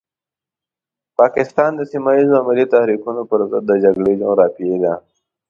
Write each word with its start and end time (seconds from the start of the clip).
پاکستان 1.19 1.71
د 1.75 1.81
سيمه 1.91 2.11
ييزو 2.15 2.33
او 2.37 2.43
ملي 2.49 2.65
تحريکونو 2.73 3.21
پرضد 3.31 3.63
د 3.67 3.71
جګړې 3.83 4.13
جغرافيې 4.21 4.75
ده. 4.83 4.93